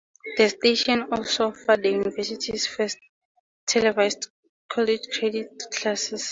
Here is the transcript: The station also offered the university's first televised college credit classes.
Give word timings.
The 0.37 0.49
station 0.49 1.03
also 1.11 1.49
offered 1.49 1.83
the 1.83 1.91
university's 1.91 2.65
first 2.65 2.97
televised 3.67 4.31
college 4.67 5.03
credit 5.13 5.51
classes. 5.71 6.27